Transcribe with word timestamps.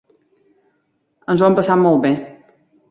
Ens 1.35 1.45
ho 1.45 1.49
hem 1.51 1.61
passat 1.61 1.81
molt 1.87 2.05
bé. 2.09 2.17